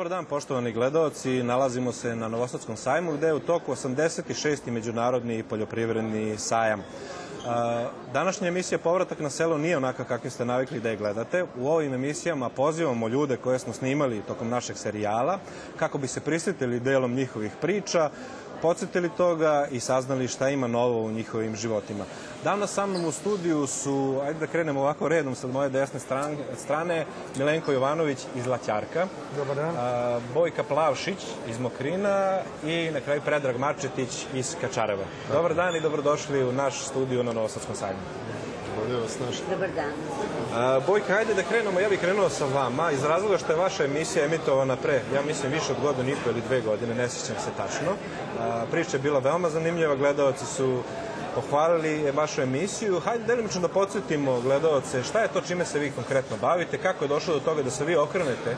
[0.00, 1.42] Dobar dan, poštovani gledalci.
[1.42, 4.70] Nalazimo se na Novosadskom sajmu gde je u toku 86.
[4.70, 6.82] međunarodni poljoprivredni sajam.
[8.12, 11.44] Današnja emisija Povratak na selo nije onaka kakvi ste navikli da je gledate.
[11.58, 15.38] U ovim emisijama pozivamo ljude koje smo snimali tokom našeg serijala
[15.76, 18.10] kako bi se prisjetili delom njihovih priča,
[18.62, 22.04] podsjetili toga i saznali šta ima novo u njihovim životima.
[22.44, 26.36] Danas sa mnom u studiju su, ajde da krenemo ovako redom sa moje desne strane,
[26.56, 27.06] strane
[27.36, 29.06] Milenko Jovanović iz Laćarka,
[29.36, 29.74] Dobar dan.
[29.78, 31.18] a, Bojka Plavšić
[31.48, 35.04] iz Mokrina i na kraju Predrag Marčetić iz Kačareva.
[35.32, 38.00] Dobar dan i dobrodošli u naš studio na Novosadskom sajmu.
[38.76, 39.44] Bolje vas našli.
[39.50, 39.92] Dobar dan.
[40.86, 44.24] Bojka, ajde da krenemo, ja bih krenuo sa vama iz razloga što je vaša emisija
[44.24, 47.50] emitovana pre, ja mislim, više od godinu i po ili dve godine, ne sjećam se
[47.56, 47.92] tačno.
[48.70, 50.82] Priča je bila veoma zanimljiva, gledalci su
[51.34, 53.00] pohvalili vašu emisiju.
[53.00, 57.08] Hajde delimično da podsjetimo gledalce šta je to čime se vi konkretno bavite, kako je
[57.08, 58.56] došlo do toga da se vi okrenete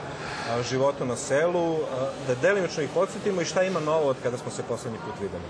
[0.71, 1.79] životu na selu,
[2.27, 5.45] da delimično ih podsjetimo i šta ima novo od kada smo se poslednji put videli.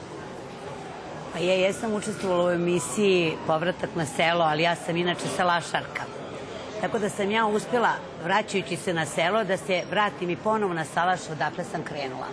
[1.33, 6.22] Pa ja jesam učestvovala u emisiji Povratak na selo, ali ja sam inače salašarka.
[6.83, 7.93] Tako da sam ja uspjela,
[8.25, 12.27] vraćajući se na selo, da se vratim i ponovo na salaš odakle sam krenula.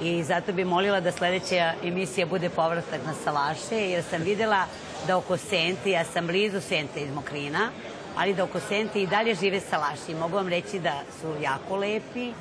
[0.00, 4.64] I zato bi molila da sledeća emisija bude povratak na salaše, jer sam videla
[5.06, 7.70] da oko Sente, ja sam blizu Sente iz Mokrina,
[8.16, 10.14] ali da oko Sente i dalje žive salaši.
[10.20, 12.32] Mogu vam reći da su jako lepi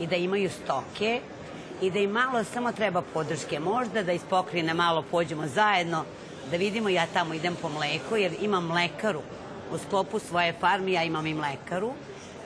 [0.00, 1.20] i da imaju stoke
[1.80, 3.60] i da im malo samo treba podrške.
[3.60, 6.04] Možda da iz pokrine malo pođemo zajedno,
[6.50, 9.22] da vidimo ja tamo idem po mleko, jer imam mlekaru
[9.72, 11.92] u sklopu svoje farme, ja imam i mlekaru,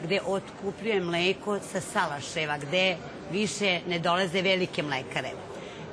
[0.05, 2.97] gde otkupljujem mleko sa salaševa, gde
[3.33, 5.31] više ne dolaze velike mlekare.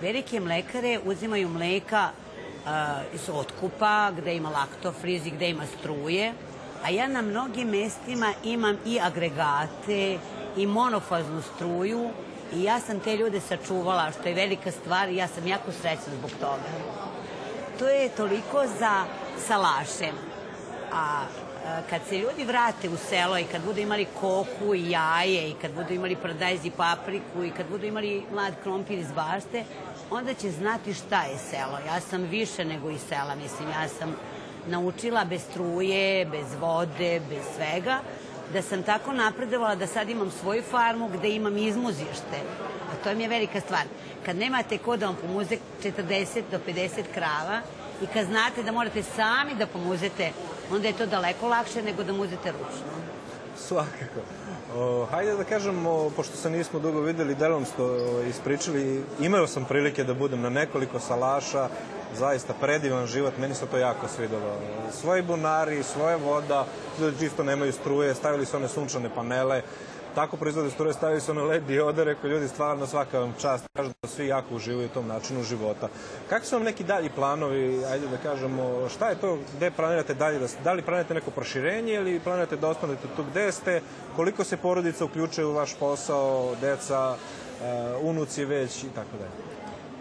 [0.01, 2.71] Velike mlekare uzimaju mleka uh,
[3.13, 6.33] iz otkupa, gde ima laktofriz i gde ima struje,
[6.83, 10.17] a ja na mnogim mestima imam i agregate
[10.57, 12.09] i monofaznu struju
[12.53, 16.13] i ja sam te ljude sačuvala, što je velika stvar i ja sam jako srećna
[16.19, 16.69] zbog toga.
[17.79, 19.05] To je toliko za
[19.47, 20.34] salaše.
[20.94, 25.50] A e, kad se ljudi vrate u selo i kad budu imali koku i jaje
[25.50, 29.63] i kad budu imali paradajz i papriku i kad budu imali mlad krompir iz bašte,
[30.12, 31.79] onda će znati šta je selo.
[31.88, 34.16] Ja sam više nego iz sela, mislim, ja sam
[34.68, 38.00] naučila bez struje, bez vode, bez svega,
[38.53, 42.40] da sam tako napredovala da sad imam svoju farmu gde imam izmuzište.
[42.91, 43.84] A to mi je velika stvar.
[44.25, 47.62] Kad nemate ko da vam pomuze 40 do 50 krava
[48.02, 50.31] i kad znate da morate sami da pomuzete,
[50.71, 52.91] onda je to daleko lakše nego da muzete ručno.
[53.57, 54.21] Svakako.
[54.75, 59.65] O, hajde da kažemo, pošto se nismo dugo videli, delom ste o, ispričali, imao sam
[59.65, 61.69] prilike da budem na nekoliko salaša,
[62.17, 64.57] zaista predivan život, meni se to jako svidelo.
[65.01, 66.65] Svoji bunari, svoja voda,
[66.99, 69.61] ljudi čisto nemaju struje, stavili su one sunčane panele,
[70.15, 73.91] tako proizvode struje, stavili su one LED diode, rekao ljudi stvarno svaka vam čast, kažu
[74.01, 75.87] da svi jako uživaju u tom načinu života.
[76.29, 80.39] Kakvi su vam neki dalji planovi, ajde da kažemo, šta je to, gde planirate dalje,
[80.39, 83.81] da, da li planirate neko proširenje ili planirate da ostanete tu gde ste,
[84.15, 89.55] koliko se porodica uključuje u vaš posao, deca, uh, unuci već i tako dalje?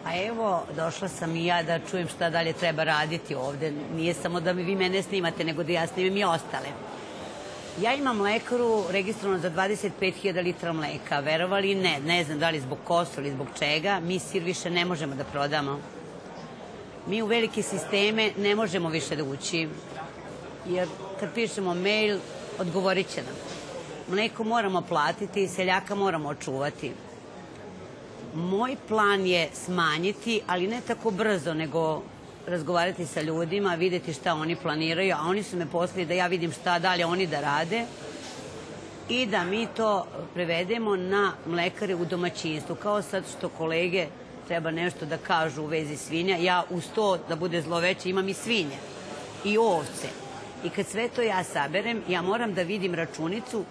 [0.04, 3.72] A evo, došla sam i ja da čujem šta dalje treba raditi ovde.
[3.96, 6.68] Nije samo da vi mene snimate, nego da ja snimim i ostale.
[7.82, 11.20] Ja imam mlekaru registrovano za 25.000 litra mleka.
[11.20, 14.84] Verovali ne, ne znam da li zbog kosu ili zbog čega, mi sir više ne
[14.84, 15.80] možemo da prodamo.
[17.06, 19.68] Mi u velike sisteme ne možemo više da ući,
[20.66, 20.88] jer
[21.20, 22.18] kad pišemo mail,
[22.58, 23.34] odgovorit će nam.
[24.08, 26.92] Mleko moramo platiti, seljaka moramo očuvati.
[28.34, 32.02] Moj plan je smanjiti, ali ne tako brzo, nego
[32.46, 36.52] razgovarati sa ljudima, videti šta oni planiraju, a oni su me poslali da ja vidim
[36.52, 37.84] šta dalje oni da rade
[39.08, 42.76] i da mi to prevedemo na mlekare u domaćinstvu.
[42.76, 44.06] Kao sad što kolege
[44.48, 48.34] treba nešto da kažu u vezi svinja, ja uz to da bude zloveće imam i
[48.34, 48.76] svinje
[49.44, 50.08] i ovce.
[50.64, 53.64] I kad sve to ja saberem, ja moram da vidim računicu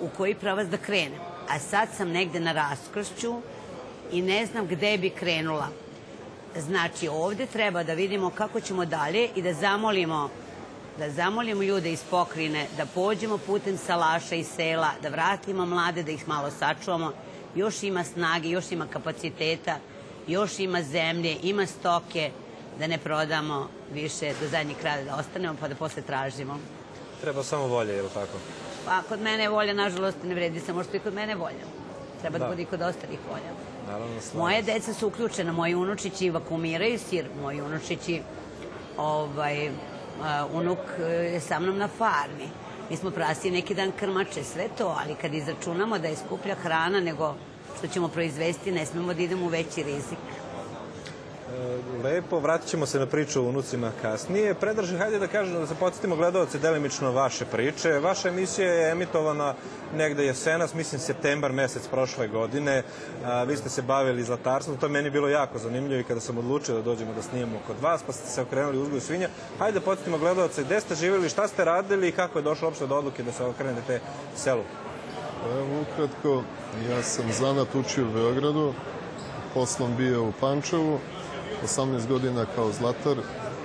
[0.00, 1.20] u koji pravac da krenem.
[1.48, 3.40] A sad sam negde na raskršću
[4.12, 5.68] i ne znam gde bi krenula.
[6.56, 10.30] Znači, ovde treba da vidimo kako ćemo dalje i da zamolimo
[10.98, 16.10] da zamolimo ljude iz pokrine, da pođemo putem salaša i sela, da vratimo mlade, da
[16.10, 17.12] ih malo sačuvamo.
[17.54, 19.76] Još ima snage, još ima kapaciteta,
[20.26, 22.30] još ima zemlje, ima stoke,
[22.78, 26.58] da ne prodamo više do zadnjeg kraja, da ostanemo pa da posle tražimo.
[27.20, 28.38] Treba samo volje, je li tako?
[28.86, 31.64] Pa kod mene volja, nažalost, ne vredi samo što i kod mene volja.
[32.20, 32.50] Treba da, Da.
[32.50, 33.52] bude i kod ostalih volja.
[33.90, 38.22] Naravno, Moje deca su uključena, moji unučići vakumiraju sir, moji unučići,
[38.96, 39.70] ovaj,
[40.22, 42.48] a, unuk e, je sa mnom na farmi.
[42.90, 47.00] Mi smo prasi neki dan krmače, sve to, ali kad izračunamo da je skuplja hrana
[47.00, 47.34] nego
[47.78, 50.18] što ćemo proizvesti, ne smemo da idemo u veći rizik.
[52.04, 54.54] Lepo, vratit ćemo se na priču o unucima kasnije.
[54.54, 57.98] Predrži, hajde da kažem da se podsjetimo gledalce delimično vaše priče.
[57.98, 59.54] Vaša emisija je emitovana
[59.96, 62.82] negde jesenas, mislim septembar mesec prošle godine.
[63.24, 66.38] A, vi ste se bavili zlatarstvom, to je meni bilo jako zanimljivo i kada sam
[66.38, 69.28] odlučio da dođemo da snimamo kod vas, pa ste se okrenuli uzgoju svinja.
[69.58, 72.86] Hajde da podsjetimo gledalce gde ste živjeli, šta ste radili i kako je došlo uopšte
[72.86, 74.00] do odluke da se okrenete
[74.36, 74.62] selu.
[75.58, 76.42] Evo ukratko,
[76.90, 78.74] ja sam zanat učio u Beogradu,
[79.54, 80.98] poslom bio u Pančevu,
[81.64, 83.16] 18 godina kao zlatar,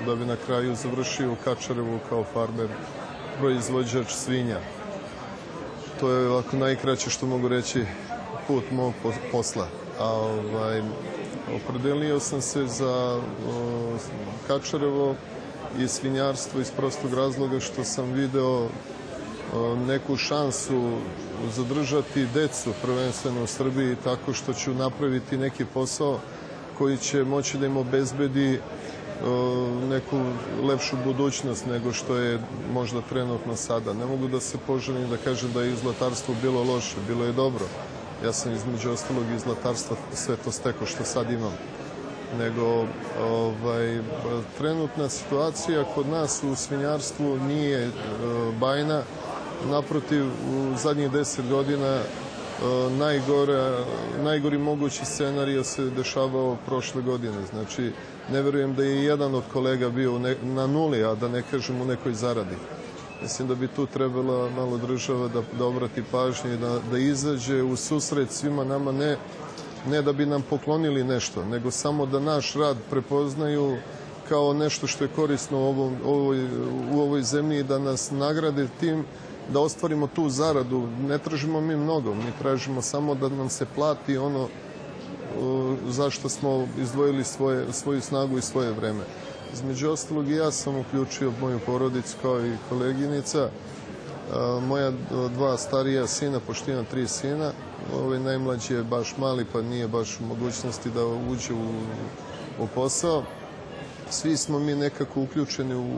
[0.05, 2.67] da bi na kraju završio u Kačarevu kao farmer,
[3.39, 4.59] proizvođač svinja.
[5.99, 7.85] To je ovako najkraće što mogu reći
[8.47, 8.93] put mog
[9.31, 9.67] posla.
[9.99, 10.81] A ovaj,
[11.55, 13.97] opredelio sam se za o,
[14.47, 15.15] Kačarevo
[15.79, 18.67] i svinjarstvo iz prostog razloga što sam video
[19.87, 20.97] neku šansu
[21.55, 26.19] zadržati decu prvenstveno u Srbiji tako što ću napraviti neki posao
[26.77, 28.59] koji će moći da im obezbedi
[29.89, 30.17] neku
[30.63, 32.39] lepšu budućnost nego što je
[32.73, 33.93] možda trenutno sada.
[33.93, 37.65] Ne mogu da se poželim da kažem da je izlatarstvo bilo loše, bilo je dobro.
[38.23, 41.53] Ja sam između ostalog iz zlatarstva sve to steko što sad imam.
[42.37, 42.85] Nego
[43.21, 44.01] ovaj,
[44.57, 47.91] trenutna situacija kod nas u svinjarstvu nije
[48.59, 49.01] bajna.
[49.69, 51.99] Naprotiv, u zadnjih deset godina
[52.97, 53.83] najgore,
[54.23, 57.45] najgori mogući scenarij se dešavao prošle godine.
[57.51, 57.91] Znači,
[58.31, 61.81] ne verujem da je jedan od kolega bio ne, na nuli, a da ne kažem
[61.81, 62.55] u nekoj zaradi.
[63.21, 67.75] Mislim da bi tu trebala malo država da, da obrati pažnje da, da izađe u
[67.75, 69.17] susret svima nama, ne,
[69.87, 73.77] ne da bi nam poklonili nešto, nego samo da naš rad prepoznaju
[74.29, 76.45] kao nešto što je korisno u, ovom, ovoj,
[76.93, 79.05] u ovoj zemlji i da nas nagrade tim
[79.53, 80.87] da ostvarimo tu zaradu.
[81.07, 84.47] Ne tražimo mi mnogo, mi tražimo samo da nam se plati ono
[85.87, 89.03] zašto smo izdvojili svoje, svoju snagu i svoje vreme.
[89.53, 93.49] Između ostalog i ja sam uključio moju porodicu kao i koleginica.
[94.67, 94.91] Moja
[95.35, 97.51] dva starija sina, pošto imam tri sina,
[97.95, 101.67] ovaj najmlađi je baš mali pa nije baš u mogućnosti da uđe u,
[102.63, 103.23] u posao.
[104.09, 105.89] Svi smo mi nekako uključeni u,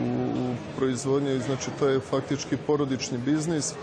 [0.00, 3.74] u proizvodnju, znači to je faktički porodični biznis.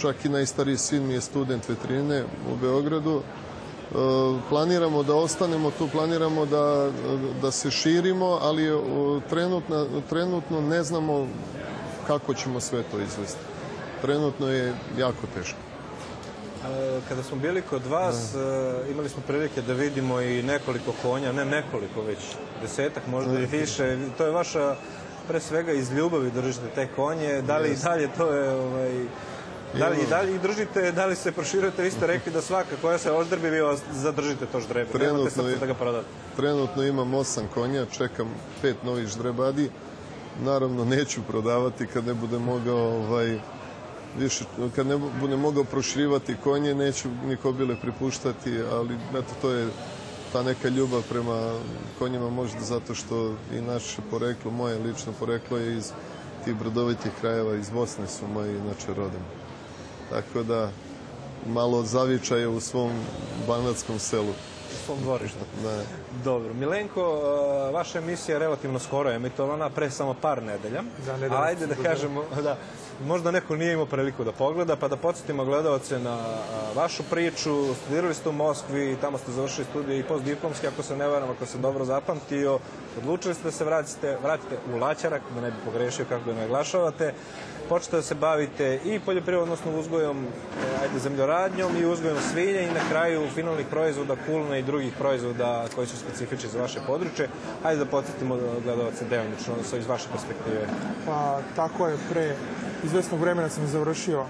[0.00, 3.20] Čak i najstariji sin mi je student veterine u Beogradu.
[3.20, 3.94] E,
[4.48, 6.90] planiramo da ostanemo tu, planiramo da,
[7.42, 8.70] da se širimo, ali
[9.30, 11.26] trenutno, trenutno ne znamo
[12.06, 13.40] kako ćemo sve to izvesti.
[14.02, 15.58] Trenutno je jako teško.
[16.62, 18.90] E, kada smo bili kod vas, da.
[18.90, 22.18] imali smo prilike da vidimo i nekoliko konja, ne nekoliko, već
[22.62, 23.98] desetak, možda i više.
[24.18, 24.76] To je vaša
[25.28, 29.06] pre svega iz ljubavi držite te konje, da li i dalje to je ovaj,
[29.78, 32.76] Da li, i dalje i držite, da li se proširujete, vi ste rekli da svaka
[32.80, 33.60] koja se oždrbi, vi
[33.92, 34.90] zadržite to ždrebe.
[34.90, 36.06] Trenutno, sad da ga prodate.
[36.36, 38.28] Trenutno imam osam konja, čekam
[38.62, 39.70] pet novih ždrebadi.
[40.44, 43.38] Naravno, neću prodavati kad ne bude mogao ovaj,
[44.18, 44.44] više,
[44.76, 49.68] kad ne bude mogao proširivati konje, neću ni kobile pripuštati, ali eto, to je
[50.32, 51.52] ta neka ljubav prema
[51.98, 55.92] konjima možda zato što i naše poreklo, moje lično poreklo je iz
[56.44, 59.22] tih brodovitih krajeva, iz Bosne su moji inače rodom.
[60.10, 60.70] Tako da
[61.46, 62.92] malo zavičaje u svom
[63.46, 64.32] banatskom selu
[64.84, 65.38] svom dvorištu.
[65.62, 65.82] Da.
[66.24, 66.54] Dobro.
[66.54, 67.02] Milenko,
[67.72, 70.82] vaša emisija je relativno skoro emitovana, pre samo par nedelja.
[71.06, 71.42] Da, nedelja.
[71.42, 72.56] Ajde da kažemo, da,
[73.06, 76.18] možda neko nije imao priliku da pogleda, pa da podsjetimo gledalce na
[76.74, 77.74] vašu priču.
[77.74, 81.46] Studirali ste u Moskvi, tamo ste završili studije i postdiplomski, ako se ne varam, ako
[81.46, 82.58] sam dobro zapamtio.
[82.98, 87.14] Odlučili ste da se vratite, vratite u Laćarak, da ne bi pogrešio kako ga naglašavate
[87.72, 92.74] počete da se bavite i poljoprivredom, odnosno uzgojom, e, ajde, zemljoradnjom i uzgojom svinja i
[92.74, 97.28] na kraju finalnih proizvoda, kulna i drugih proizvoda koji su specifični za vaše područje.
[97.62, 100.66] Ajde da podsjetimo gledalce delimično iz vaše perspektive.
[101.06, 102.36] Pa tako je, pre
[102.84, 104.26] izvesnog vremena sam završio uh,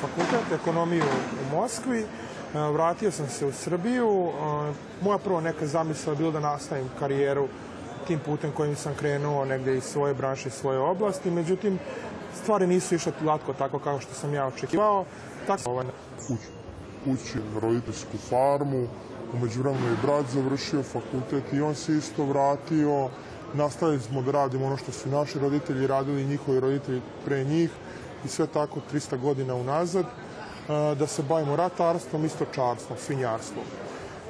[0.00, 4.08] fakultet, ekonomiju u Moskvi, uh, vratio sam se u Srbiju.
[4.08, 4.34] Uh,
[5.02, 7.48] moja prva neka zamisla je bilo da nastavim karijeru
[8.06, 11.30] tim putem kojim sam krenuo negde iz svoje branše, iz svoje oblasti.
[11.30, 11.78] Međutim,
[12.42, 15.04] stvari nisu išle glatko tako kao što sam ja očekivao.
[15.46, 15.86] Tako ovaj...
[16.26, 16.38] Kuć,
[17.04, 18.88] kući roditeljsku farmu,
[19.34, 23.08] umeđu vremenu je brat završio fakultet i on se isto vratio.
[23.54, 27.70] Nastavili smo da radimo ono što su naši roditelji radili, njihovi roditelji pre njih
[28.24, 30.06] i sve tako 300 godina unazad,
[30.68, 33.64] da se bavimo ratarstvom, istočarstvom, svinjarstvom.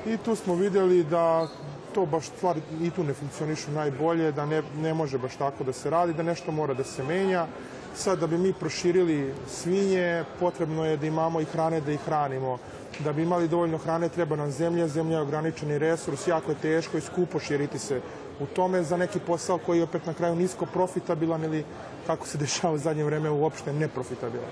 [0.07, 1.49] I tu smo videli da
[1.95, 5.73] to baš stvari i tu ne funkcionišu najbolje, da ne, ne može baš tako da
[5.73, 7.47] se radi, da nešto mora da se menja
[7.95, 12.59] Sad, da bi mi proširili svinje, potrebno je da imamo i hrane da ih hranimo.
[13.05, 16.99] Da bi imali dovoljno hrane, treba nam zemlja, zemlja je ograničeni resurs, jako je teško
[16.99, 18.01] i skupo širiti se
[18.41, 21.65] u tome za neki posao koji je opet na kraju nisko profitabilan ili
[22.07, 24.51] kako se dešava u zadnje vreme uopšte neprofitabilan.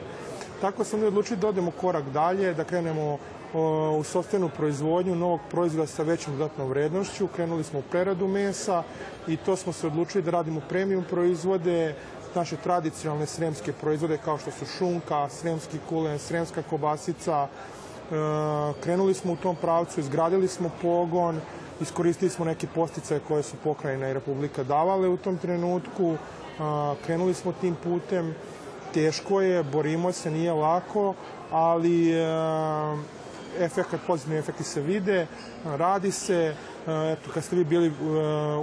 [0.61, 3.19] Tako smo mi odlučili da odemo korak dalje, da krenemo
[3.99, 7.27] u sostenu proizvodnju novog proizvoda sa većom dodatnom vrednošću.
[7.27, 8.83] Krenuli smo u preradu mesa
[9.29, 11.95] i to smo se odlučili da radimo premium proizvode,
[12.39, 17.47] naše tradicionalne sremske proizvode kao što su šunka, sremski kulen, sremska kobasica.
[17.47, 18.15] E,
[18.81, 21.41] krenuli smo u tom pravcu, izgradili smo pogon,
[21.81, 26.15] iskoristili smo neke posticaje koje su pokrajina i Republika davale u tom trenutku.
[26.15, 26.19] E,
[27.07, 28.35] krenuli smo tim putem.
[28.95, 31.15] Teško je, borimo se, nije lako,
[31.51, 32.27] ali e,
[33.59, 35.27] efekat, pozitivni efekti se vide,
[35.65, 36.55] radi se,
[36.87, 37.93] eto, kad ste vi bili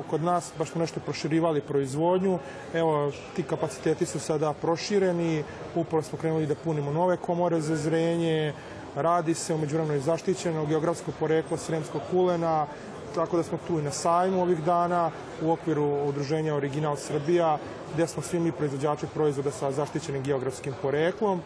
[0.10, 2.40] kod nas, baš smo nešto proširivali proizvodnju,
[2.74, 5.44] evo, ti kapaciteti su sada prošireni,
[5.76, 8.54] upravo smo krenuli da punimo nove komore za zrenje,
[8.96, 12.68] radi se, umeđu vremenu je zaštićeno geografsko poreklo sremskog kulena,
[13.16, 15.12] tako da smo tu i na sajmu ovih dana
[15.42, 17.58] u okviru udruženja Original Srbija,
[17.94, 21.42] gde smo svi mi proizvođači proizvoda sa zaštićenim geografskim poreklom.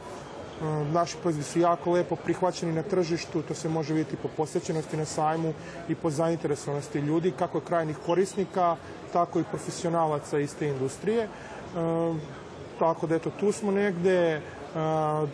[0.93, 5.05] Naši proizvodi su jako lepo prihvaćeni na tržištu, to se može vidjeti po posjećenosti na
[5.05, 5.53] sajmu
[5.89, 8.75] i po zainteresovanosti ljudi, kako krajnih korisnika,
[9.13, 11.27] tako i profesionalaca iz te industrije.
[12.79, 14.41] Tako da eto, tu smo negde,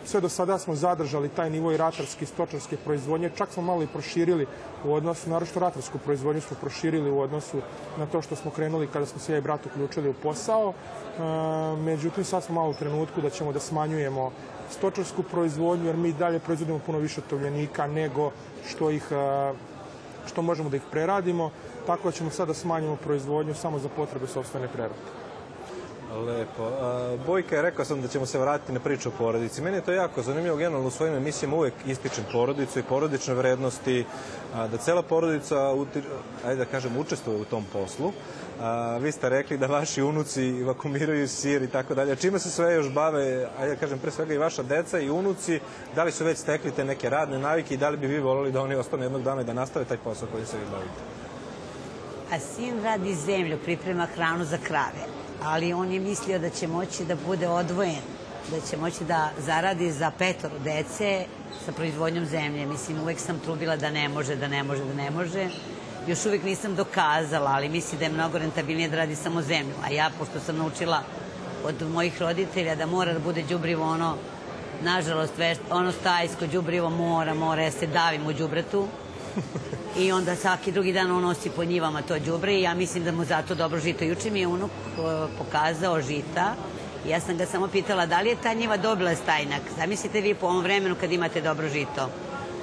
[0.04, 3.82] sve do sada smo zadržali taj nivo i ratarske i stočarske proizvodnje, čak smo malo
[3.82, 4.46] i proširili
[4.84, 7.60] u odnosu, naročito ratarsku proizvodnju smo proširili u odnosu
[7.98, 10.72] na to što smo krenuli kada smo se ja i brat uključili u posao.
[11.78, 14.32] Međutim, sad smo malo u trenutku da ćemo da smanjujemo
[14.70, 18.30] stočarsku proizvodnju, jer mi dalje proizvodimo puno više tovljenika nego
[18.68, 19.04] što ih
[20.26, 21.50] što možemo da ih preradimo,
[21.86, 25.25] tako da ćemo sada da smanjimo proizvodnju samo za potrebe sobstvene prerade.
[26.14, 26.70] Lepo.
[27.26, 29.62] Bojka je rekao sam da ćemo se vratiti na priču o porodici.
[29.62, 30.56] Meni je to jako zanimljivo.
[30.56, 34.04] Generalno u svojim emisijama uvek ističem porodicu i porodične vrednosti,
[34.54, 35.56] da cela porodica,
[36.44, 38.12] ajde da kažem, učestvuje u tom poslu.
[38.60, 42.16] A, vi ste rekli da vaši unuci vakumiraju sir i tako dalje.
[42.16, 45.60] Čime se sve još bave, ajde da kažem, pre svega i vaša deca i unuci,
[45.94, 48.52] da li su već stekli te neke radne navike i da li bi vi volili
[48.52, 51.00] da oni ostane jednog dana i da nastave taj posao koji se vi bavite?
[52.32, 57.04] A sin radi zemlju, priprema hranu za krave ali on je mislio da će moći
[57.04, 58.02] da bude odvojen,
[58.50, 61.24] da će moći da zaradi za petoro dece
[61.64, 62.66] sa proizvodnjom zemlje.
[62.66, 65.48] Mislim, uvek sam trubila da ne može, da ne može, da ne može.
[66.06, 69.74] Još uvek nisam dokazala, ali mislim da je mnogo rentabilnije da radi samo zemlju.
[69.84, 71.02] A ja, pošto sam naučila
[71.64, 74.16] od mojih roditelja da mora da bude đubrivo ono,
[74.82, 75.32] nažalost,
[75.70, 78.88] ono stajsko đubrivo mora, mora, ja se davim u đubretu
[79.98, 83.12] i onda svaki drugi dan on nosi po njivama to đubre i ja mislim da
[83.12, 84.04] mu zato dobro žito.
[84.04, 85.00] Juče mi je unuk e,
[85.38, 86.54] pokazao žita
[87.08, 89.62] ja sam ga samo pitala da li je ta njiva dobila stajnak.
[89.76, 92.10] Zamislite vi po ovom vremenu kad imate dobro žito.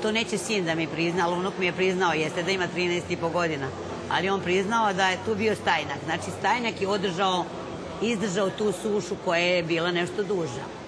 [0.02, 3.02] To neće sin da mi prizna, ali unuk mi je priznao, jeste da ima 13
[3.10, 3.68] i po godina.
[4.10, 5.98] Ali on priznao da je tu bio stajnak.
[6.06, 7.46] Znači stajnak je održao,
[8.02, 10.83] izdržao tu sušu koja je bila nešto duža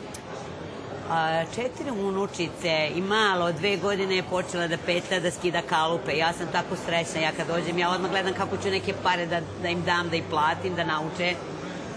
[1.56, 6.18] četiri unučice i malo, dve godine je počela da peta, da skida kalupe.
[6.18, 9.42] Ja sam tako srećna, ja kad dođem, ja odmah gledam kako ću neke pare da,
[9.62, 11.36] da im dam, da ih platim, da nauče.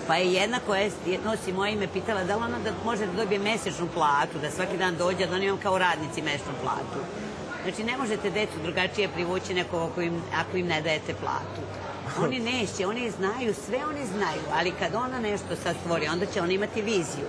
[0.07, 0.91] Pa je jedna koja
[1.25, 4.77] nosi moje ime pitala da li ona da može da dobije mesečnu platu, da svaki
[4.77, 7.00] dan dođe, da oni imam kao radnici mesečnu platu.
[7.62, 11.61] Znači, ne možete decu drugačije privući neko ako im, ako im ne dajete platu.
[12.23, 16.43] Oni neće, oni znaju, sve oni znaju, ali kad ona nešto sad stvori, onda će
[16.43, 17.27] ona imati viziju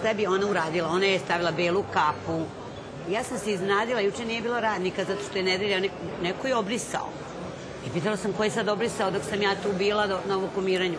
[0.00, 0.88] šta bi ona uradila?
[0.88, 2.44] Ona je stavila belu kapu.
[3.10, 5.80] Ja sam se iznadila, juče nije bilo radnika zato što je nedelja,
[6.22, 7.08] neko, je obrisao.
[7.86, 10.98] I pitala sam ko je sad obrisao dok sam ja tu bila do, na ovokumiranju.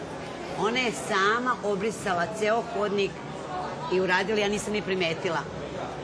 [0.59, 3.11] Ona je sama obrisala ceo hodnik
[3.93, 5.39] i uradila, ja nisam ni primetila.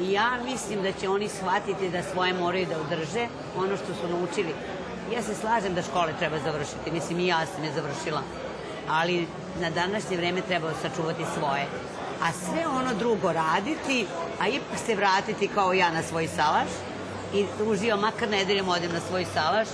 [0.01, 4.09] I ja mislim da će oni shvatiti da svoje moraju da održe ono što su
[4.09, 4.53] naučili.
[5.13, 8.21] Ja se slažem da škole treba završiti, mislim i ja sam je završila.
[8.89, 9.27] Ali
[9.61, 11.65] na današnje vreme treba sačuvati svoje
[12.21, 14.05] a sve ono drugo raditi,
[14.39, 16.69] a ipak se vratiti kao ja na svoj salaš
[17.33, 19.67] i uživam makar nedeljom odem na svoj salaš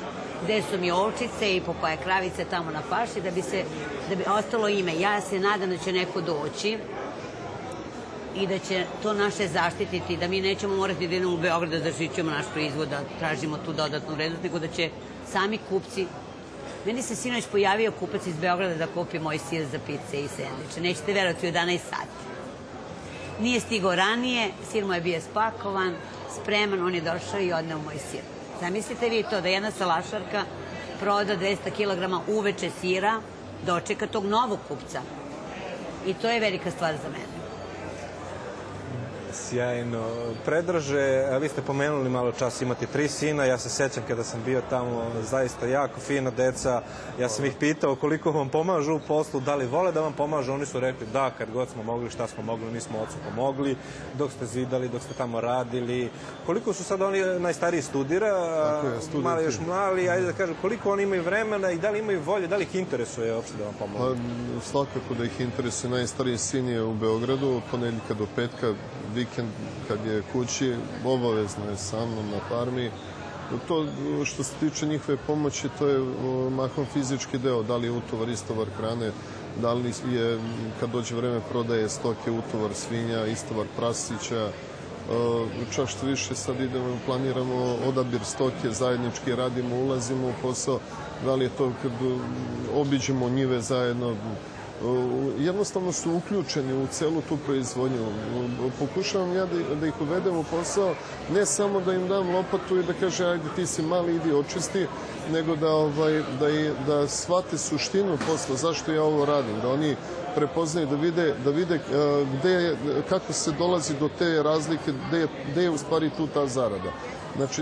[0.43, 3.63] gde su mi ovčice i po koje kravice tamo na paši da bi se
[4.10, 5.00] da bi ostalo ime.
[5.00, 6.77] Ja se nadam da će neko doći
[8.36, 11.79] i da će to naše zaštititi, da mi nećemo morati da idemo u Beograd da
[11.79, 14.89] zaštićujemo naš proizvod, da tražimo tu dodatnu vrednost, nego da će
[15.31, 16.05] sami kupci
[16.86, 20.81] Meni se sinoć pojavio kupac iz Beograda da kupi moj sir za pice i sendviče.
[20.81, 22.31] Nećete verovati, u 11 sati.
[23.41, 25.95] Nije stigao ranije, sir mu je bio spakovan,
[26.41, 28.21] spreman, on je došao i odneo moj sir.
[28.62, 30.43] Zamislite vi to da jedna salašarka
[31.00, 33.21] proda 200 kg uveče sira,
[33.65, 35.01] dočeka tog novog kupca.
[36.05, 37.40] I to je velika stvar za mene.
[39.34, 40.04] Sjajno.
[40.46, 44.42] Predraže, a vi ste pomenuli malo čas, imate tri sina, ja se sećam kada sam
[44.46, 46.82] bio tamo, zaista jako fina deca.
[47.20, 50.54] Ja sam ih pitao koliko vam pomažu u poslu, da li vole da vam pomažu,
[50.54, 53.76] oni su rekli da, kad god smo mogli, šta smo mogli, mi smo ocu pomogli,
[54.18, 56.10] dok ste zidali, dok ste tamo radili.
[56.46, 58.28] Koliko su sad oni najstariji studira,
[59.14, 62.22] je, mali još mali, ajde da kažem, koliko oni imaju vremena i da li imaju
[62.22, 64.16] volje, da li ih interesuje uopšte da vam pomogu?
[64.16, 65.92] Pa, svakako da ih interesuje.
[65.92, 68.74] Najstariji sin je u Beogradu od ponedjeljka do petka,
[69.15, 69.50] vikend
[69.88, 70.75] kad je kući,
[71.06, 72.91] obavezno je sa mnom na farmi.
[73.68, 73.86] To
[74.25, 76.00] što se tiče njihove pomoći, to je
[76.51, 79.12] mahom fizički deo, da li je utovar, istovar hrane,
[79.62, 80.39] da li je,
[80.80, 84.50] kad dođe vreme prodaje stoke, utovar svinja, istovar prasića,
[85.75, 90.80] čak što više sad idemo, planiramo odabir stoke, zajednički radimo, ulazimo u posao,
[91.25, 91.91] da li je to kad
[92.75, 94.15] obiđemo njive zajedno,
[95.40, 98.06] jednostavno su uključeni u celu tu proizvodnju.
[98.80, 100.96] Pokušavam ja da, da ih uvedem u posao,
[101.34, 104.88] ne samo da im dam lopatu i da kaže ajde ti si mali, idi očisti,
[105.32, 109.96] nego da, ovaj, da, i, da shvate suštinu posla, zašto ja ovo radim, da oni
[110.36, 111.80] prepoznaju, da vide, da vide
[112.40, 112.76] gde je,
[113.10, 116.92] kako se dolazi do te razlike, gde je, gde je u stvari tu ta zarada.
[117.38, 117.62] Znači,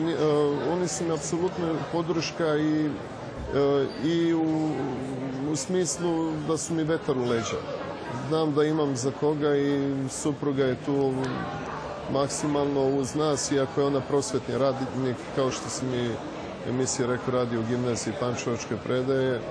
[0.72, 2.90] oni su mi apsolutno podrška i
[4.04, 4.70] i u,
[5.52, 7.58] u smislu da su mi vetar u leđa.
[8.28, 11.14] Znam da imam za koga i supruga je tu
[12.14, 16.10] maksimalno uz nas, iako je ona prosvetni radnik, kao što se mi
[16.70, 19.42] emisija rekao, radi u gimnaziji Pančevačke predaje,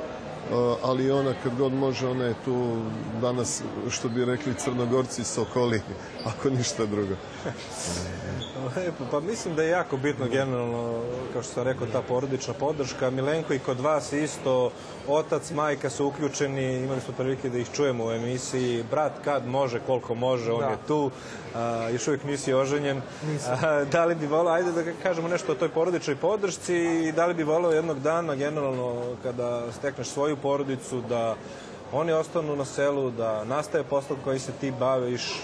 [0.82, 2.82] ali ona kad god može, ona je tu
[3.20, 5.80] danas, što bi rekli crnogorci, sokoli,
[6.30, 7.14] ako ništa drugo.
[8.76, 13.11] Lepo, pa mislim da je jako bitno generalno, kao što sam rekao, ta porodična podrška.
[13.11, 14.70] Milenko i kod vas isto,
[15.08, 18.84] otac, majka su uključeni, imali smo prilike da ih čujemo u emisiji.
[18.90, 20.68] Brat kad može, koliko može, on da.
[20.68, 21.11] je tu.
[21.54, 23.02] A, još uvijek nisi oženjen.
[23.48, 26.74] A, da li bi volao, ajde da kažemo nešto o toj porodičnoj podršci
[27.08, 31.37] i da li bi volao jednog dana, generalno, kada stekneš svoju porodicu, da
[31.92, 35.42] oni ostanu na selu, da nastaje posao koji se ti baviš,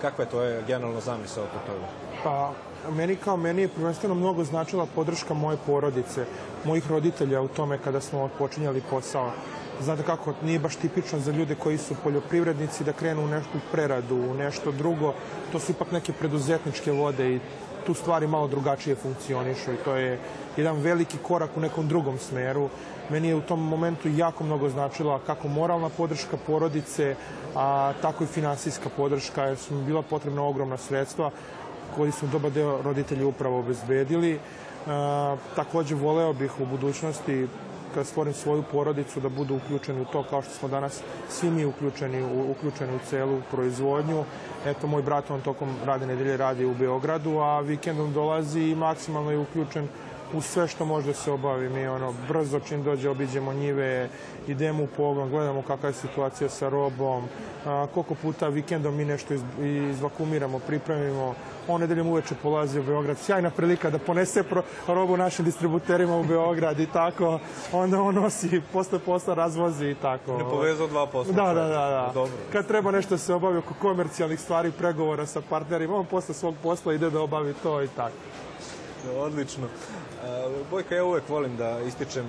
[0.00, 1.86] kakva je tvoja generalno zamisla oko toga?
[2.24, 2.52] Pa,
[2.90, 6.24] meni kao meni je prvenstveno mnogo značila podrška moje porodice,
[6.64, 9.30] mojih roditelja u tome kada smo počinjali posao.
[9.80, 14.16] Znate kako, nije baš tipično za ljude koji su poljoprivrednici da krenu u nešto preradu,
[14.16, 15.14] u nešto drugo.
[15.52, 17.40] To su ipak neke preduzetničke vode i
[17.88, 20.18] tu stvari malo drugačije funkcionišu i to je
[20.56, 22.68] jedan veliki korak u nekom drugom smeru.
[23.10, 27.14] Meni je u tom momentu jako mnogo značila kako moralna podrška porodice,
[27.56, 31.30] a tako i finansijska podrška, jer su mi bila potrebna ogromna sredstva
[31.96, 34.34] koji su dobar deo roditelji upravo obezbedili.
[34.34, 34.38] E,
[35.56, 37.46] takođe voleo bih u budućnosti
[37.94, 41.64] kad stvorim svoju porodicu da budu uključeni u to kao što smo danas svi mi
[41.64, 44.24] uključeni u, uključeni u celu proizvodnju.
[44.66, 49.30] Eto, moj brat on tokom rade nedelje radi u Beogradu, a vikendom dolazi i maksimalno
[49.30, 49.88] je uključen
[50.32, 51.68] u sve što može da se obavi.
[51.68, 54.08] Mi ono, brzo čim dođe obiđemo njive,
[54.48, 57.24] idemo u pogon, gledamo kakva je situacija sa robom,
[57.66, 59.42] a, koliko puta vikendom mi nešto iz,
[59.90, 61.34] izvakumiramo, pripremimo.
[61.68, 63.18] On nedeljom uveče polazi u Beograd.
[63.18, 67.38] Sjajna prilika da ponese pro, robu našim distributerima u Beograd i tako.
[67.72, 70.38] Onda on nosi, posle posla razvozi i tako.
[70.38, 71.32] Ne povezao dva posla.
[71.32, 71.88] Da, da, da.
[71.88, 72.10] da.
[72.14, 72.32] Dobro.
[72.52, 76.94] Kad treba nešto se obavi oko komercijalnih stvari, pregovora sa partnerima, on posle svog posla
[76.94, 78.47] ide da obavi to i tako.
[79.18, 79.68] Odlično.
[80.70, 82.26] Bojka, ja uvek volim da ističem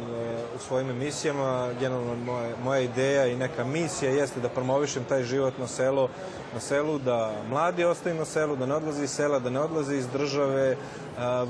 [0.55, 5.57] u svojim emisijama, generalno moja, moja ideja i neka misija jeste da promovišem taj život
[5.57, 6.09] na selo,
[6.53, 9.97] na selu, da mladi ostaju na selu, da ne odlaze iz sela, da ne odlaze
[9.97, 10.77] iz države.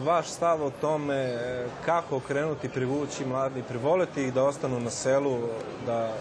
[0.05, 1.37] Vaš stav o tome
[1.85, 5.37] kako okrenuti, privući mladi, privoleti ih da ostanu na selu,
[5.85, 6.13] da,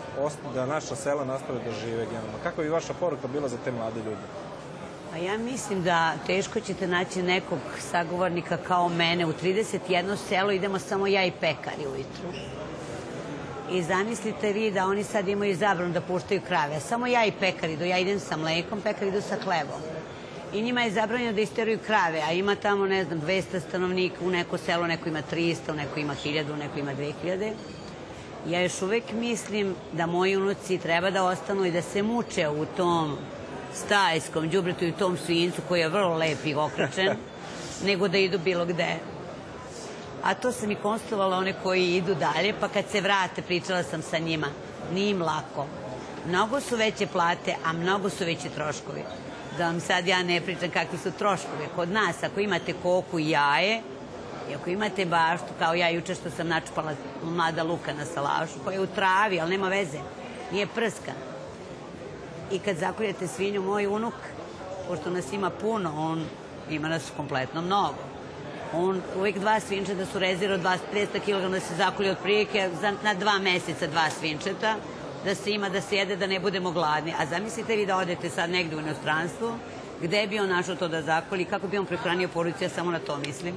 [0.55, 2.39] da naša sela nastave da žive generalno.
[2.43, 4.48] Kako bi vaša poruka bila za te mlade ljude?
[5.15, 9.27] A ja mislim da teško ćete naći nekog sagovornika kao mene.
[9.27, 12.29] U 31 selo idemo samo ja i pekari ujutru.
[13.73, 16.81] I zamislite vi da oni sad imaju zabranu da puštaju krave.
[16.81, 17.85] Samo ja i pekari idu.
[17.85, 19.81] Ja idem sa mlekom, pekari idu sa hlebom.
[20.53, 24.31] I njima je zabranjeno da isteruju krave, a ima tamo, ne znam, 200 stanovnika, u
[24.31, 27.53] neko selo neko ima 300, u neko ima 1000, u neko ima 2000.
[28.47, 32.67] Ja još uvek mislim da moji unuci treba da ostanu i da se muče u
[32.67, 33.19] tom
[33.87, 37.17] stajskom đubretu i tom svincu koji je vrlo lep i okračen,
[37.89, 38.97] nego da idu bilo gde.
[40.23, 44.03] A to sam i konstatovala one koji idu dalje, pa kad se vrate pričala sam
[44.03, 44.47] sa njima.
[44.93, 45.67] Nije im lako.
[46.27, 49.03] Mnogo su veće plate, a mnogo su veći troškovi.
[49.59, 51.69] Da vam sad ja ne pričam kakvi su troškovi.
[51.77, 53.83] Kod nas, ako imate koku i jaje,
[54.51, 56.93] i ako imate baštu, kao ja juče što sam načupala
[57.25, 59.99] mlada luka na salašu, koja je u travi, ali nema veze,
[60.53, 61.13] nije prska,
[62.53, 64.15] i kad zakoljete svinju, moj unuk
[64.89, 66.25] pošto nas ima puno, on
[66.71, 67.99] ima nas kompletno mnogo.
[68.75, 70.77] On uvijek dva svinčeta su rezervo, 200
[71.25, 74.77] kg da se zakolje od prilike za, na dva meseca dva svinčeta,
[75.25, 77.15] da se ima, da se jede, da ne budemo gladni.
[77.19, 79.59] A zamislite vi da odete sad negde u inostranstvo,
[80.03, 83.17] gde bi on našao to da zakoli, kako bi on prehranio porodicu, samo na to
[83.17, 83.55] mislim.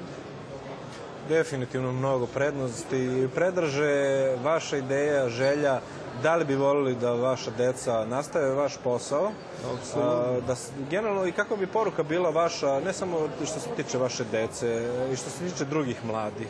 [1.31, 3.27] Definitivno mnogo prednosti.
[3.35, 5.79] Predraže vaša ideja, želja,
[6.23, 9.31] da li bi volili da vaša deca nastave vaš posao?
[9.73, 10.41] Apsolutno.
[10.47, 10.55] Da,
[10.89, 15.15] generalno i kakva bi poruka bila vaša, ne samo što se tiče vaše dece, i
[15.15, 16.47] što se tiče drugih mladih?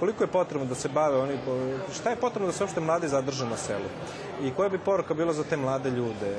[0.00, 1.38] Koliko je potrebno da se bave oni,
[1.94, 3.88] šta je potrebno da se uopšte mladi zadrže na selu?
[4.42, 6.32] I koja bi poruka bila za te mlade ljude?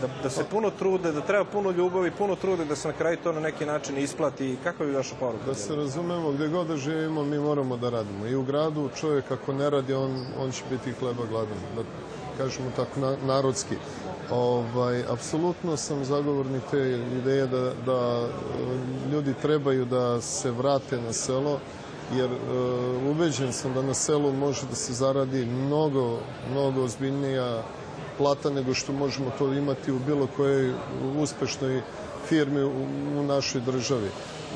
[0.00, 3.16] Da, da se puno trude, da treba puno ljubavi, puno trude, da se na kraju
[3.22, 4.56] to na neki način isplati.
[4.64, 5.44] Kakva bi vaša poruka?
[5.46, 8.26] Da se razumemo, gde god da živimo, mi moramo da radimo.
[8.26, 11.58] I u gradu čovjek ako ne radi, on, on će biti hleba gladan.
[11.76, 11.82] Da
[12.38, 13.76] kažemo tako na, narodski.
[14.30, 21.12] Ovaj, apsolutno sam zagovornik te ideje da, da e, ljudi trebaju da se vrate na
[21.12, 21.58] selo,
[22.16, 22.36] jer e,
[23.10, 26.18] ubeđen sam da na selu može da se zaradi mnogo,
[26.52, 27.62] mnogo ozbiljnija
[28.20, 30.74] plata nego što možemo to imati u bilo kojoj
[31.18, 31.80] uspešnoj
[32.28, 32.70] firmi u,
[33.16, 34.10] u našoj državi.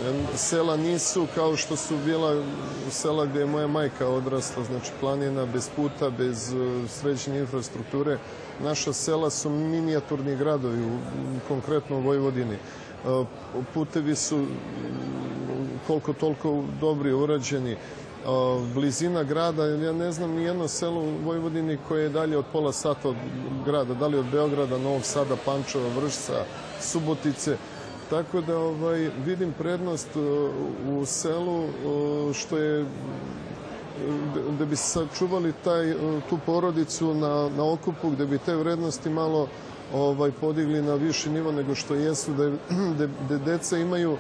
[0.07, 2.43] Em, Sela nisu kao što su bila
[2.91, 6.57] sela gde je moja majka odrasla, znači planina bez puta, bez e,
[6.89, 8.19] sređene infrastrukture.
[8.61, 10.99] Naša sela su minijaturni gradovi, u,
[11.49, 12.55] konkretno u Vojvodini.
[12.55, 13.25] E,
[13.75, 14.45] Putevi su
[15.87, 17.77] koliko toliko dobri, urađeni.
[18.75, 22.73] Blizina grada, ja ne znam ni jedno selo u Vojvodini koje je dalje od pola
[22.73, 23.17] sata od
[23.65, 26.45] grada, da li od Beograda, Novog Sada, Pančeva, Vršca,
[26.81, 27.57] Subotice.
[28.11, 30.21] Tako da ovaj, vidim prednost e,
[30.91, 31.69] u selu e,
[32.35, 32.87] što je
[34.59, 35.97] da bi sačuvali taj, e,
[36.29, 39.49] tu porodicu na, na okupu, gde bi te vrednosti malo
[39.95, 42.51] ovaj podigli na viši nivo nego što jesu, da,
[42.99, 44.17] da, da deca imaju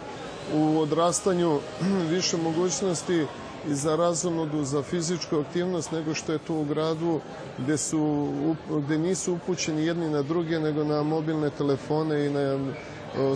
[0.54, 1.58] u odrastanju
[2.14, 3.26] više mogućnosti
[3.70, 7.20] i za razonodu, za fizičku aktivnost nego što je to u gradu
[7.59, 8.29] gde, su,
[8.70, 12.59] gde nisu upućeni jedni na druge nego na mobilne telefone i na e,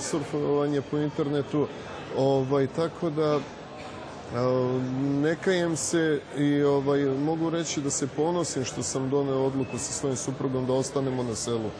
[0.00, 1.66] surfovanje po internetu.
[2.16, 3.40] Ovaj, tako da
[4.34, 9.78] a, ne kajem se i ovaj, mogu reći da se ponosim što sam doneo odluku
[9.78, 11.70] sa svojim suprugom da ostanemo na selu.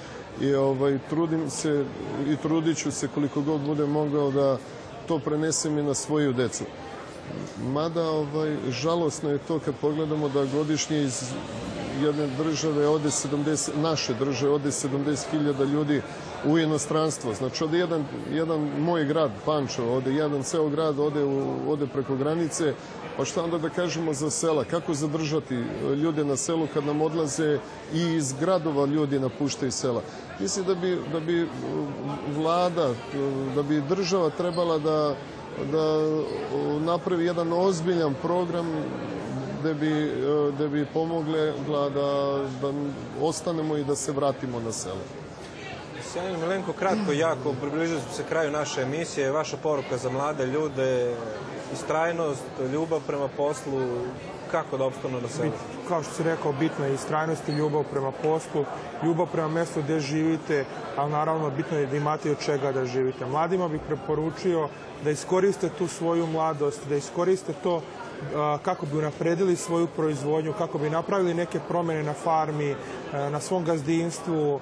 [0.41, 1.85] I ovaj, trudim se
[2.29, 4.59] i trudit ću se koliko god budem mogao da
[5.09, 6.65] to prenesem i na svoju decu.
[7.73, 11.33] Mada ovaj, žalosno je to kad pogledamo da godišnje iz
[12.03, 16.03] jedne države ode 70, naše države ode 70.000 ljudi
[16.45, 17.35] u inostranstvo.
[17.35, 22.17] Znači ode jedan, jedan moj grad, Pančevo, ode jedan ceo grad, ode, u, ode preko
[22.17, 22.75] granice,
[23.17, 24.65] pa šta onda da kažemo za sela?
[24.65, 25.65] Kako zadržati
[26.03, 27.59] ljude na selu kad nam odlaze
[27.95, 30.03] i iz gradova ljudi napuštaju sela?
[30.41, 31.49] Mislim da bi, da bi uh,
[32.37, 35.15] vlada, uh, da bi država trebala da
[35.73, 36.09] da
[36.81, 38.67] napravi jedan ozbiljan program
[39.61, 41.91] gde bi, e, gde bi pomogle da,
[42.63, 42.73] da
[43.21, 45.01] ostanemo i da se vratimo na selo.
[46.13, 49.33] Sjajno, Milenko, kratko, jako, približili smo se kraju naše emisije.
[49.33, 51.15] Vaša poruka za mlade ljude,
[51.73, 52.43] istrajnost,
[52.73, 53.81] ljubav prema poslu,
[54.51, 55.53] kako da opstanu na selu?
[55.89, 58.65] kao što si rekao, bitna je istrajnost i ljubav prema poslu,
[59.05, 60.65] ljubav prema mestu gde živite,
[60.97, 63.27] ali naravno bitno je da imate od čega da živite.
[63.27, 64.69] Mladima bih preporučio
[65.05, 67.83] da iskoriste tu svoju mladost, da iskoriste to
[68.63, 72.75] kako bi unapredili svoju proizvodnju, kako bi napravili neke promene na farmi,
[73.13, 74.61] na svom gazdinstvu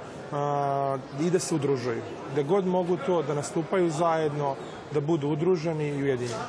[1.21, 2.03] i da se udružuju.
[2.33, 4.55] Gde god mogu to, da nastupaju zajedno,
[4.93, 6.43] da budu udruženi i ujedinjeni.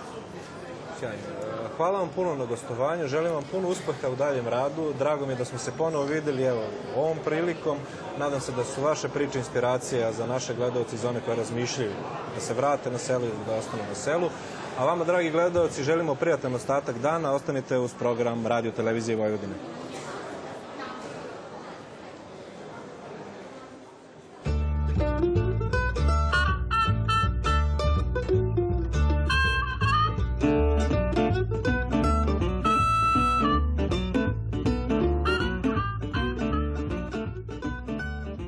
[0.99, 1.46] Sjajno.
[1.77, 4.93] Hvala vam puno na gostovanju, želim vam puno uspeha u daljem radu.
[4.99, 6.63] Drago mi je da smo se ponovo videli evo,
[6.95, 7.77] ovom prilikom.
[8.17, 11.91] Nadam se da su vaše priče inspiracija za naše gledalce i za one koje razmišljaju
[12.35, 14.29] da se vrate na selo ili da ostanu na selu.
[14.77, 17.33] A vama, dragi gledalci, želimo prijatan ostatak dana.
[17.33, 19.53] Ostanite uz program Radio Televizije Vojvodine.